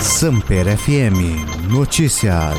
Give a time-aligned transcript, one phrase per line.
[0.00, 2.56] Samper FM Notícias.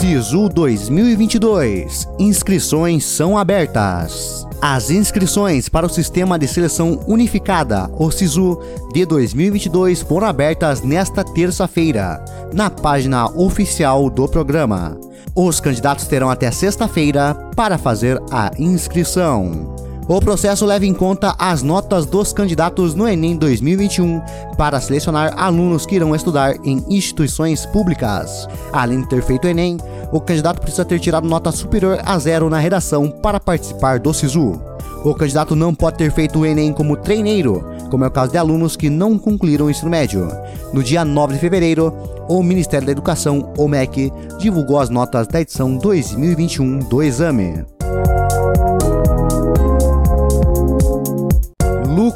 [0.00, 2.08] Sisu 2022.
[2.18, 4.44] Inscrições são abertas.
[4.60, 8.60] As inscrições para o Sistema de Seleção Unificada, o SISU,
[8.92, 12.22] de 2022 foram abertas nesta terça-feira,
[12.52, 14.98] na página oficial do programa.
[15.34, 19.89] Os candidatos terão até sexta-feira para fazer a inscrição.
[20.10, 24.20] O processo leva em conta as notas dos candidatos no Enem 2021
[24.58, 28.48] para selecionar alunos que irão estudar em instituições públicas.
[28.72, 29.78] Além de ter feito o Enem,
[30.10, 34.60] o candidato precisa ter tirado nota superior a zero na redação para participar do SISU.
[35.04, 38.38] O candidato não pode ter feito o Enem como treineiro, como é o caso de
[38.38, 40.28] alunos que não concluíram o ensino médio.
[40.72, 41.94] No dia 9 de fevereiro,
[42.28, 47.64] o Ministério da Educação, o MEC, divulgou as notas da edição 2021 do exame.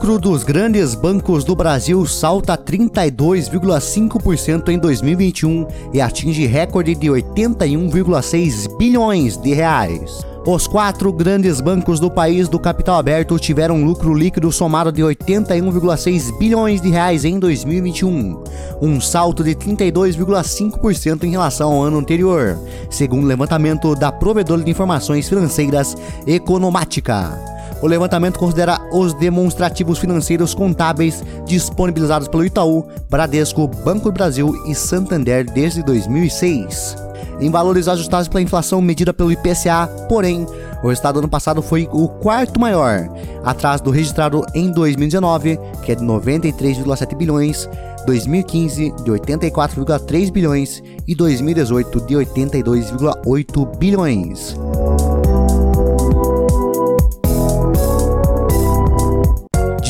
[0.04, 8.76] Lucro dos grandes bancos do Brasil salta 32,5% em 2021 e atinge recorde de 81,6
[8.76, 10.23] bilhões de reais.
[10.46, 15.01] Os quatro grandes bancos do país do capital aberto tiveram um lucro líquido somado de
[15.01, 18.45] 81,6 bilhões de reais em 2021,
[18.82, 22.59] um salto de 32,5% em relação ao ano anterior,
[22.90, 27.54] segundo o levantamento da provedora de informações financeiras Economática.
[27.85, 34.74] O levantamento considera os demonstrativos financeiros contábeis disponibilizados pelo Itaú, Bradesco, Banco do Brasil e
[34.74, 36.96] Santander desde 2006.
[37.38, 40.46] Em valores ajustados pela inflação medida pelo IPCA, porém,
[40.82, 43.07] o resultado do ano passado foi o quarto maior,
[43.45, 47.69] atrás do registrado em 2019, que é de 93,7 bilhões,
[48.07, 54.57] 2015 de 84,3 bilhões e 2018 de 82,8 bilhões.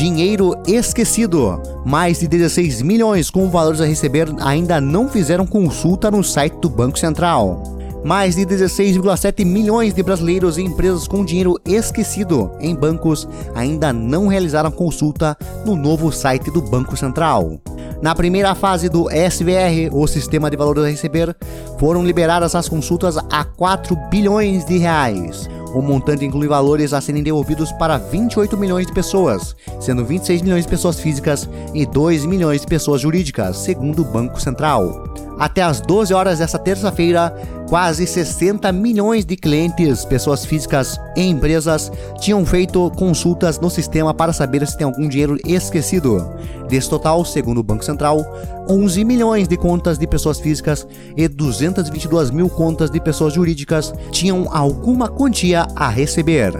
[0.05, 1.59] Dinheiro esquecido.
[1.83, 6.69] Mais de 16 milhões com valores a receber ainda não fizeram consulta no site do
[6.69, 7.63] Banco Central.
[8.05, 14.27] Mais de 16,7 milhões de brasileiros e empresas com dinheiro esquecido em bancos ainda não
[14.27, 15.35] realizaram consulta
[15.65, 17.59] no novo site do Banco Central.
[18.05, 21.35] Na primeira fase do SVR, o Sistema de Valores a Receber,
[21.79, 25.49] foram liberadas as consultas a 4 bilhões de reais.
[25.73, 30.65] O montante inclui valores a serem devolvidos para 28 milhões de pessoas, sendo 26 milhões
[30.65, 35.11] de pessoas físicas e 2 milhões de pessoas jurídicas, segundo o Banco Central.
[35.37, 37.33] Até às 12 horas desta terça-feira,
[37.67, 44.31] quase 60 milhões de clientes, pessoas físicas e empresas, tinham feito consultas no sistema para
[44.31, 46.29] saber se tem algum dinheiro esquecido.
[46.69, 48.25] Desse total, segundo o Banco Central,
[48.69, 50.87] 11 milhões de contas de pessoas físicas
[51.17, 56.53] e 222 mil contas de pessoas jurídicas tinham alguma quantia a receber.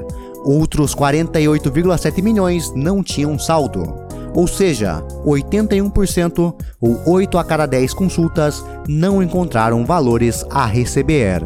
[0.44, 4.05] Outros 48,7 milhões não tinham saldo
[4.36, 11.42] ou seja, 81% ou 8 a cada 10 consultas não encontraram valores a receber.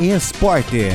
[0.00, 0.90] Esporte.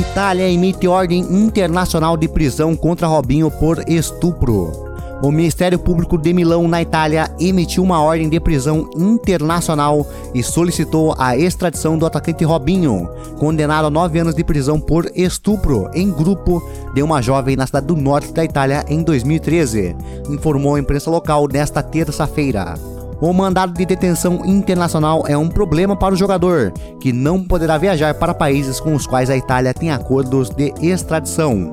[0.00, 4.91] Itália emite ordem internacional de prisão contra Robinho por estupro
[5.22, 11.14] o Ministério Público de Milão, na Itália, emitiu uma ordem de prisão internacional e solicitou
[11.16, 16.60] a extradição do atacante Robinho, condenado a nove anos de prisão por estupro em grupo
[16.92, 19.94] de uma jovem na cidade do norte da Itália em 2013,
[20.28, 22.74] informou a imprensa local nesta terça-feira.
[23.20, 28.14] O mandado de detenção internacional é um problema para o jogador, que não poderá viajar
[28.14, 31.72] para países com os quais a Itália tem acordos de extradição.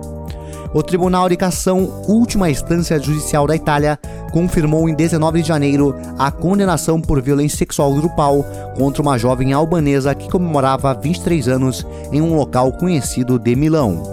[0.71, 3.99] O Tribunal de Cassação, última instância judicial da Itália,
[4.31, 8.45] confirmou em 19 de janeiro a condenação por violência sexual grupal
[8.77, 14.03] contra uma jovem albanesa que comemorava 23 anos em um local conhecido de Milão.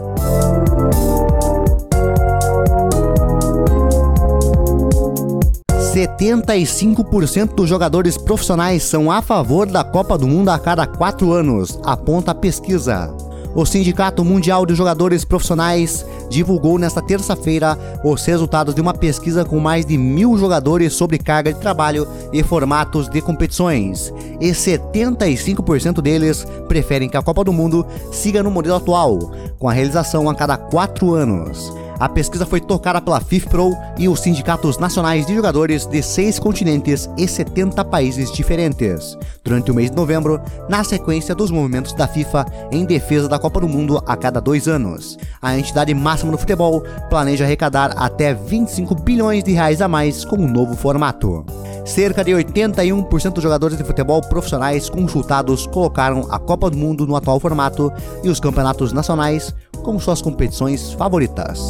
[5.93, 10.51] Setenta e cinco por cento dos jogadores profissionais são a favor da Copa do Mundo
[10.51, 13.15] a cada quatro anos, aponta a pesquisa.
[13.57, 19.59] O Sindicato Mundial de Jogadores Profissionais divulgou nesta terça-feira os resultados de uma pesquisa com
[19.59, 26.47] mais de mil jogadores sobre carga de trabalho e formatos de competições, e 75% deles
[26.69, 30.59] preferem que a Copa do Mundo siga no modelo atual, com a realização a cada
[30.59, 31.73] quatro anos.
[31.99, 37.09] A pesquisa foi tocada pela FIFPro e os sindicatos nacionais de jogadores de seis continentes
[37.17, 40.39] e 70 países diferentes, durante o mês de novembro,
[40.69, 44.69] na sequência dos movimentos da FIFA em defesa da Copa do Mundo a cada dois
[44.69, 45.17] anos.
[45.41, 50.37] A entidade máxima do futebol planeja arrecadar até 25 bilhões de reais a mais com
[50.37, 51.47] o novo formato.
[51.87, 57.15] Cerca de 81% dos jogadores de futebol profissionais consultados colocaram a Copa do Mundo no
[57.15, 57.93] atual formato
[58.25, 61.61] e os campeonatos nacionais com suas competições favoritas.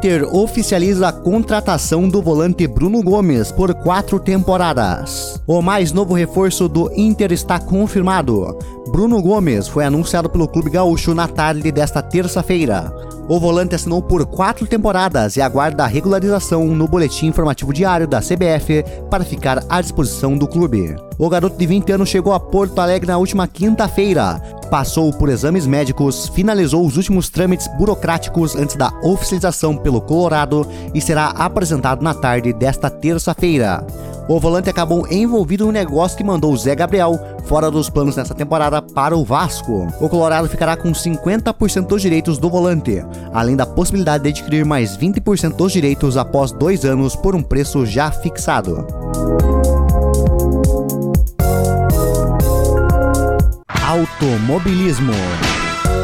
[0.00, 5.38] Inter oficializa a contratação do volante Bruno Gomes por quatro temporadas.
[5.46, 8.58] O mais novo reforço do Inter está confirmado.
[8.90, 12.90] Bruno Gomes foi anunciado pelo Clube Gaúcho na tarde desta terça-feira.
[13.30, 18.18] O volante assinou por quatro temporadas e aguarda a regularização no boletim informativo diário da
[18.18, 20.96] CBF para ficar à disposição do clube.
[21.16, 25.66] O garoto de 20 anos chegou a Porto Alegre na última quinta-feira, passou por exames
[25.66, 32.14] médicos, finalizou os últimos trâmites burocráticos antes da oficialização pelo Colorado e será apresentado na
[32.14, 33.84] tarde desta terça-feira.
[34.28, 38.80] O volante acabou envolvido no negócio que mandou Zé Gabriel fora dos planos nessa temporada
[38.80, 39.88] para o Vasco.
[40.00, 44.96] O Colorado ficará com 50% dos direitos do volante, além da possibilidade de adquirir mais
[44.96, 48.99] 20% dos direitos após dois anos por um preço já fixado.
[53.90, 55.12] Automobilismo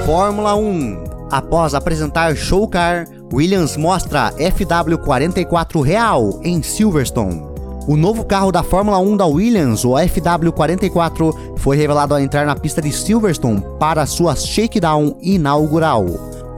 [0.04, 7.44] Fórmula 1 Após apresentar Show Car, Williams mostra FW44 real em Silverstone.
[7.86, 12.56] O novo carro da Fórmula 1 da Williams, o FW44, foi revelado ao entrar na
[12.56, 16.06] pista de Silverstone para sua shakedown inaugural.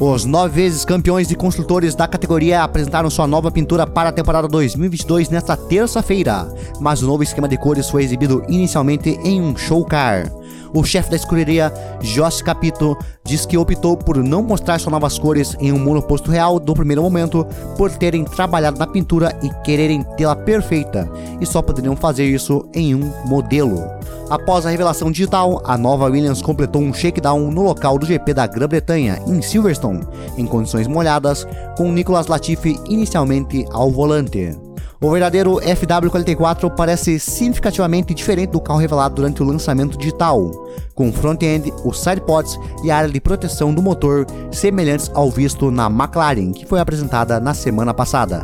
[0.00, 4.48] Os nove vezes campeões de construtores da categoria apresentaram sua nova pintura para a temporada
[4.48, 6.48] 2022 nesta terça-feira,
[6.80, 10.37] mas o novo esquema de cores foi exibido inicialmente em um show car.
[10.74, 15.56] O chefe da escuderia, Josh Capito, diz que optou por não mostrar suas novas cores
[15.60, 20.36] em um monoposto real do primeiro momento, por terem trabalhado na pintura e quererem tê-la
[20.36, 21.10] perfeita,
[21.40, 23.82] e só poderiam fazer isso em um modelo.
[24.30, 28.46] Após a revelação digital, a nova Williams completou um shakedown no local do GP da
[28.46, 30.06] Grã-Bretanha, em Silverstone,
[30.36, 34.67] em condições molhadas, com Nicolas Latifi inicialmente ao volante.
[35.00, 40.50] O verdadeiro FW44 parece significativamente diferente do carro revelado durante o lançamento digital,
[40.92, 45.70] com o front-end, os sidepods e a área de proteção do motor semelhantes ao visto
[45.70, 48.42] na McLaren, que foi apresentada na semana passada.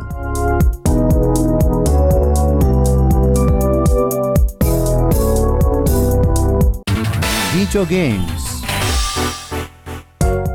[7.51, 8.54] Videogames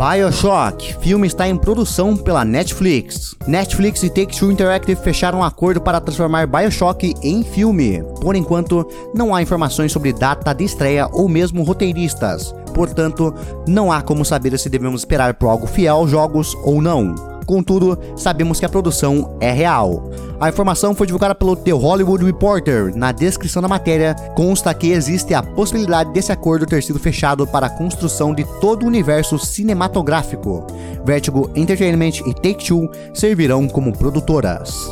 [0.01, 3.37] Bioshock, filme está em produção pela Netflix.
[3.47, 8.03] Netflix e Take-Two Interactive fecharam um acordo para transformar Bioshock em filme.
[8.19, 12.55] Por enquanto, não há informações sobre data de estreia ou mesmo roteiristas.
[12.73, 13.35] Portanto,
[13.69, 17.30] não há como saber se devemos esperar por algo fiel aos jogos ou não.
[17.51, 20.09] Contudo, sabemos que a produção é real.
[20.39, 22.97] A informação foi divulgada pelo The Hollywood Reporter.
[22.97, 27.67] Na descrição da matéria, consta que existe a possibilidade desse acordo ter sido fechado para
[27.67, 30.65] a construção de todo o universo cinematográfico.
[31.05, 34.89] Vertigo Entertainment e Take-Two servirão como produtoras.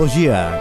[0.00, 0.58] Tecnologia.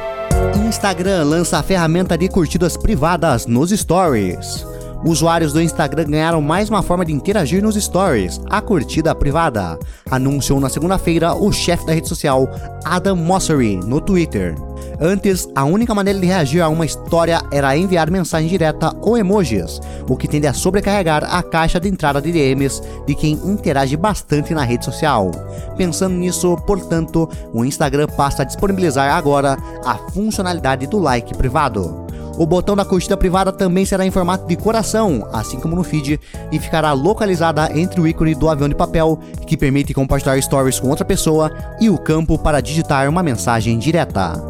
[0.68, 4.69] Instagram lança a ferramenta de curtidas privadas nos stories.
[5.04, 9.80] Usuários do Instagram ganharam mais uma forma de interagir nos stories, a curtida privada,
[10.12, 12.50] anunciou na segunda-feira o chefe da rede social,
[12.84, 14.56] Adam Mosseri, no Twitter.
[15.00, 19.80] Antes, a única maneira de reagir a uma história era enviar mensagem direta ou emojis,
[20.10, 24.54] o que tende a sobrecarregar a caixa de entrada de DMs de quem interage bastante
[24.54, 25.31] na rede social.
[25.78, 32.09] Pensando nisso, portanto, o Instagram passa a disponibilizar agora a funcionalidade do like privado.
[32.39, 36.17] O botão da curtida privada também será em formato de coração, assim como no feed,
[36.50, 40.88] e ficará localizada entre o ícone do avião de papel, que permite compartilhar stories com
[40.88, 44.41] outra pessoa, e o campo para digitar uma mensagem direta.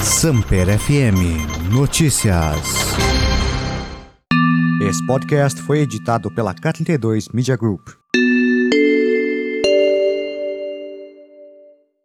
[0.00, 2.56] Samper FM Notícias.
[4.80, 7.95] Esse podcast foi editado pela K32 Media Group.